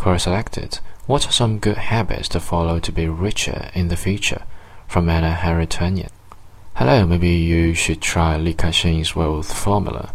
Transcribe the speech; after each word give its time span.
Quora 0.00 0.18
selected, 0.18 0.78
What 1.04 1.28
are 1.28 1.32
some 1.32 1.58
good 1.58 1.76
habits 1.76 2.26
to 2.30 2.40
follow 2.40 2.80
to 2.80 2.90
be 2.90 3.06
richer 3.06 3.70
in 3.74 3.88
the 3.88 3.98
future? 3.98 4.44
From 4.88 5.10
Anna 5.10 5.34
Haritonian. 5.34 6.08
Hello, 6.76 7.06
maybe 7.06 7.28
you 7.28 7.74
should 7.74 8.00
try 8.00 8.38
Li 8.38 8.54
Ka-shing's 8.54 9.14
wealth 9.14 9.52
formula. 9.52 10.14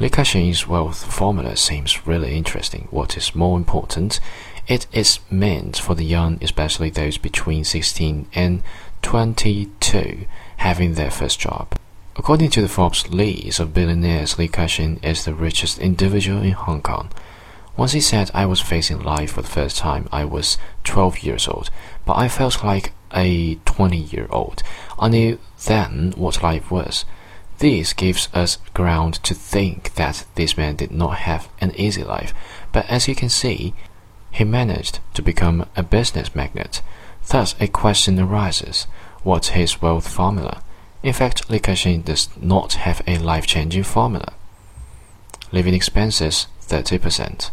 Li 0.00 0.08
Ka-shing's 0.08 0.66
wealth 0.66 1.04
formula 1.12 1.54
seems 1.54 2.06
really 2.06 2.34
interesting. 2.34 2.88
What 2.90 3.18
is 3.18 3.34
more 3.34 3.58
important, 3.58 4.20
it 4.68 4.86
is 4.90 5.20
meant 5.30 5.76
for 5.76 5.94
the 5.94 6.06
young, 6.06 6.38
especially 6.40 6.88
those 6.88 7.18
between 7.18 7.62
16 7.62 8.28
and 8.32 8.62
22, 9.02 10.24
having 10.56 10.94
their 10.94 11.10
first 11.10 11.38
job. 11.38 11.78
According 12.16 12.48
to 12.52 12.62
the 12.62 12.68
Forbes 12.68 13.10
list 13.10 13.60
of 13.60 13.74
billionaires, 13.74 14.38
Li 14.38 14.48
Ka-shing 14.48 14.98
is 15.02 15.26
the 15.26 15.34
richest 15.34 15.78
individual 15.78 16.40
in 16.40 16.52
Hong 16.52 16.80
Kong. 16.80 17.10
Once 17.76 17.92
he 17.92 18.00
said, 18.00 18.30
I 18.32 18.46
was 18.46 18.60
facing 18.60 19.00
life 19.00 19.32
for 19.32 19.42
the 19.42 19.48
first 19.48 19.76
time. 19.76 20.08
I 20.10 20.24
was 20.24 20.56
12 20.84 21.18
years 21.20 21.46
old, 21.46 21.70
but 22.06 22.16
I 22.16 22.28
felt 22.28 22.64
like 22.64 22.92
a 23.14 23.56
20 23.66 23.96
year 23.96 24.26
old. 24.30 24.62
I 24.98 25.08
knew 25.08 25.38
then 25.66 26.14
what 26.16 26.42
life 26.42 26.70
was. 26.70 27.04
This 27.58 27.92
gives 27.92 28.28
us 28.34 28.58
ground 28.74 29.14
to 29.24 29.34
think 29.34 29.94
that 29.94 30.24
this 30.34 30.56
man 30.56 30.76
did 30.76 30.90
not 30.90 31.18
have 31.18 31.48
an 31.60 31.74
easy 31.76 32.04
life, 32.04 32.32
but 32.72 32.86
as 32.86 33.08
you 33.08 33.14
can 33.14 33.28
see, 33.28 33.74
he 34.30 34.44
managed 34.44 35.00
to 35.14 35.22
become 35.22 35.66
a 35.76 35.82
business 35.82 36.34
magnate. 36.34 36.82
Thus, 37.28 37.54
a 37.60 37.68
question 37.68 38.20
arises 38.20 38.86
what's 39.22 39.48
his 39.48 39.82
wealth 39.82 40.08
formula? 40.08 40.62
In 41.02 41.12
fact, 41.12 41.50
Li 41.50 41.58
Ka-shing 41.58 42.02
does 42.02 42.28
not 42.40 42.74
have 42.74 43.02
a 43.06 43.18
life 43.18 43.46
changing 43.46 43.84
formula. 43.84 44.32
Living 45.52 45.74
expenses 45.74 46.46
30%. 46.62 47.50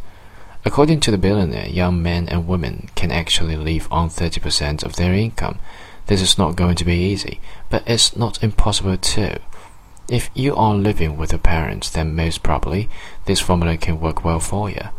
According 0.66 1.02
to 1.02 1.12
the 1.12 1.18
billionaire, 1.18 1.68
young 1.68 2.02
men 2.02 2.30
and 2.30 2.48
women 2.48 2.90
can 2.96 3.12
actually 3.12 3.58
live 3.58 3.88
on 3.92 4.10
30% 4.10 4.84
of 4.84 4.96
their 4.96 5.14
income. 5.14 5.60
This 6.08 6.22
is 6.22 6.38
not 6.38 6.56
going 6.56 6.76
to 6.76 6.86
be 6.86 6.96
easy, 6.96 7.42
but 7.70 7.84
it's 7.86 8.16
not 8.16 8.44
impossible 8.44 8.98
too. 8.98 9.36
If 10.10 10.30
you 10.34 10.56
are 10.56 10.76
living 10.76 11.18
with 11.18 11.32
your 11.32 11.40
parents, 11.40 11.90
then 11.90 12.16
most 12.16 12.44
probably 12.44 12.90
this 13.26 13.40
formula 13.40 13.78
can 13.78 14.00
work 14.00 14.24
well 14.24 14.40
for 14.40 14.70
you. 14.70 14.90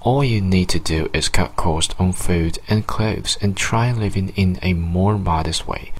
All 0.00 0.22
you 0.22 0.40
need 0.40 0.68
to 0.70 0.78
do 0.78 1.08
is 1.12 1.28
cut 1.28 1.56
costs 1.56 1.94
on 1.98 2.12
food 2.12 2.58
and 2.68 2.86
clothes 2.86 3.38
and 3.40 3.56
try 3.56 3.90
living 3.90 4.30
in 4.36 4.58
a 4.62 4.74
more 4.74 5.18
modest 5.18 5.66
way. 5.66 5.92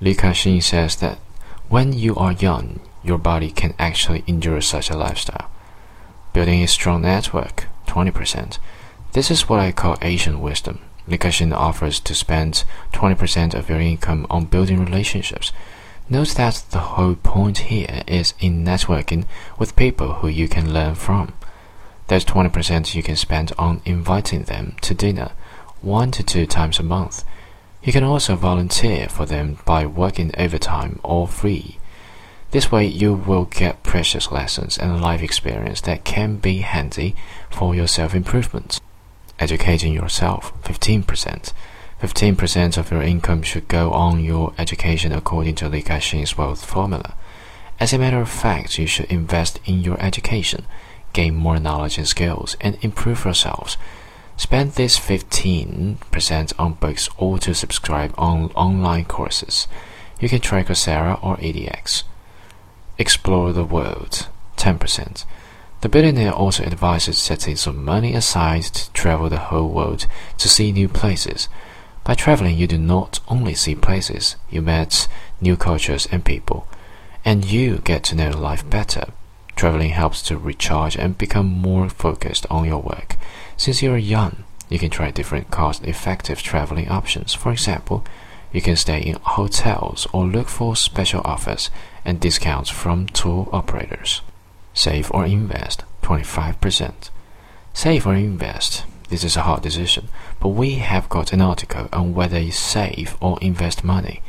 Li 0.00 0.14
Ka-shing 0.14 0.60
says 0.60 0.96
that 0.96 1.18
when 1.68 1.92
you 1.92 2.16
are 2.16 2.32
young, 2.32 2.80
your 3.02 3.18
body 3.18 3.50
can 3.50 3.74
actually 3.78 4.24
endure 4.26 4.60
such 4.60 4.90
a 4.90 4.96
lifestyle. 4.96 5.50
Building 6.32 6.62
a 6.62 6.68
strong 6.68 7.02
network, 7.02 7.66
20%. 7.90 8.58
This 9.12 9.30
is 9.30 9.48
what 9.48 9.58
I 9.58 9.72
call 9.72 9.98
Asian 10.00 10.40
wisdom. 10.40 10.78
Li 11.08 11.18
Ka-shing 11.18 11.52
offers 11.52 11.98
to 12.00 12.14
spend 12.14 12.62
20% 12.92 13.54
of 13.54 13.68
your 13.68 13.80
income 13.80 14.26
on 14.30 14.44
building 14.44 14.84
relationships. 14.84 15.52
Note 16.08 16.30
that 16.36 16.64
the 16.70 16.78
whole 16.94 17.16
point 17.16 17.58
here 17.72 18.02
is 18.06 18.34
in 18.38 18.64
networking 18.64 19.24
with 19.58 19.74
people 19.74 20.14
who 20.14 20.28
you 20.28 20.48
can 20.48 20.72
learn 20.72 20.94
from. 20.94 21.32
There's 22.06 22.24
20% 22.24 22.94
you 22.94 23.02
can 23.02 23.16
spend 23.16 23.52
on 23.58 23.82
inviting 23.84 24.44
them 24.44 24.76
to 24.82 24.94
dinner, 24.94 25.32
one 25.80 26.10
to 26.12 26.22
two 26.22 26.46
times 26.46 26.78
a 26.78 26.84
month. 26.84 27.24
You 27.82 27.92
can 27.92 28.04
also 28.04 28.36
volunteer 28.36 29.08
for 29.08 29.26
them 29.26 29.58
by 29.64 29.86
working 29.86 30.30
overtime 30.36 31.00
or 31.02 31.26
free. 31.26 31.78
This 32.50 32.72
way, 32.72 32.84
you 32.84 33.14
will 33.14 33.44
get 33.44 33.84
precious 33.84 34.32
lessons 34.32 34.76
and 34.76 35.00
life 35.00 35.22
experience 35.22 35.80
that 35.82 36.02
can 36.02 36.36
be 36.36 36.58
handy 36.58 37.14
for 37.48 37.76
your 37.76 37.86
self 37.86 38.12
improvement. 38.14 38.80
Educating 39.38 39.92
yourself 39.92 40.52
15%. 40.64 41.52
15% 42.00 42.78
of 42.78 42.90
your 42.90 43.02
income 43.02 43.42
should 43.42 43.68
go 43.68 43.92
on 43.92 44.24
your 44.24 44.52
education 44.58 45.12
according 45.12 45.54
to 45.54 45.68
Li 45.68 45.82
Ka-shing's 45.82 46.36
wealth 46.36 46.64
formula. 46.64 47.14
As 47.78 47.92
a 47.92 47.98
matter 47.98 48.20
of 48.20 48.28
fact, 48.28 48.78
you 48.78 48.86
should 48.86 49.06
invest 49.06 49.60
in 49.64 49.82
your 49.82 50.00
education, 50.00 50.66
gain 51.12 51.36
more 51.36 51.60
knowledge 51.60 51.98
and 51.98 52.08
skills, 52.08 52.56
and 52.60 52.76
improve 52.82 53.24
yourselves. 53.24 53.76
Spend 54.36 54.72
this 54.72 54.98
15% 54.98 56.52
on 56.58 56.72
books 56.74 57.08
or 57.16 57.38
to 57.38 57.54
subscribe 57.54 58.14
on 58.18 58.46
online 58.56 59.04
courses. 59.04 59.68
You 60.18 60.28
can 60.28 60.40
try 60.40 60.64
Coursera 60.64 61.22
or 61.22 61.36
edX. 61.36 62.02
Explore 63.00 63.54
the 63.54 63.64
world. 63.64 64.28
10%. 64.58 65.24
The 65.80 65.88
billionaire 65.88 66.34
also 66.34 66.64
advises 66.64 67.16
setting 67.16 67.56
some 67.56 67.82
money 67.82 68.12
aside 68.12 68.64
to 68.64 68.92
travel 68.92 69.30
the 69.30 69.38
whole 69.38 69.70
world 69.70 70.04
to 70.36 70.50
see 70.50 70.70
new 70.70 70.86
places. 70.86 71.48
By 72.04 72.12
traveling, 72.12 72.58
you 72.58 72.66
do 72.66 72.76
not 72.76 73.20
only 73.26 73.54
see 73.54 73.74
places, 73.74 74.36
you 74.50 74.60
meet 74.60 75.08
new 75.40 75.56
cultures 75.56 76.08
and 76.12 76.26
people, 76.26 76.68
and 77.24 77.46
you 77.46 77.78
get 77.78 78.04
to 78.04 78.14
know 78.14 78.32
life 78.32 78.68
better. 78.68 79.06
Traveling 79.56 79.92
helps 79.92 80.20
to 80.24 80.36
recharge 80.36 80.94
and 80.94 81.16
become 81.16 81.46
more 81.46 81.88
focused 81.88 82.44
on 82.50 82.66
your 82.66 82.82
work. 82.82 83.16
Since 83.56 83.80
you're 83.80 83.96
young, 83.96 84.44
you 84.68 84.78
can 84.78 84.90
try 84.90 85.10
different 85.10 85.50
cost 85.50 85.82
effective 85.84 86.42
traveling 86.42 86.90
options. 86.90 87.32
For 87.32 87.50
example, 87.50 88.04
you 88.52 88.60
can 88.60 88.76
stay 88.76 89.00
in 89.00 89.16
hotels 89.22 90.06
or 90.12 90.24
look 90.24 90.48
for 90.48 90.76
special 90.76 91.20
offers 91.24 91.70
and 92.04 92.20
discounts 92.20 92.70
from 92.70 93.06
tour 93.06 93.48
operators. 93.52 94.22
Save 94.74 95.10
or 95.12 95.24
invest 95.26 95.84
25%. 96.02 97.10
Save 97.72 98.06
or 98.06 98.14
invest. 98.14 98.84
This 99.08 99.24
is 99.24 99.36
a 99.36 99.42
hard 99.42 99.62
decision, 99.62 100.08
but 100.38 100.50
we 100.50 100.76
have 100.76 101.08
got 101.08 101.32
an 101.32 101.40
article 101.40 101.88
on 101.92 102.14
whether 102.14 102.38
you 102.38 102.52
save 102.52 103.16
or 103.20 103.38
invest 103.40 103.82
money. 103.82 104.22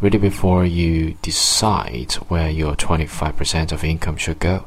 Read 0.00 0.14
it 0.14 0.20
before 0.20 0.64
you 0.64 1.16
decide 1.22 2.12
where 2.28 2.50
your 2.50 2.74
25% 2.74 3.72
of 3.72 3.84
income 3.84 4.16
should 4.16 4.38
go. 4.38 4.64